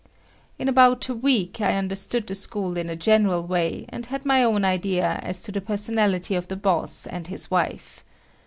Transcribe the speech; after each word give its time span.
In 0.57 0.67
about 0.67 1.07
a 1.09 1.13
week 1.13 1.61
I 1.61 1.77
understood 1.77 2.25
the 2.25 2.33
school 2.33 2.75
in 2.75 2.89
a 2.89 2.95
general 2.95 3.45
way, 3.45 3.85
and 3.89 4.07
had 4.07 4.25
my 4.25 4.43
own 4.43 4.65
idea 4.65 5.19
as 5.21 5.43
to 5.43 5.51
the 5.51 5.61
personality 5.61 6.33
of 6.33 6.47
the 6.47 6.55
boss 6.55 7.05
and 7.05 7.27
his 7.27 7.51
wife. 7.51 8.03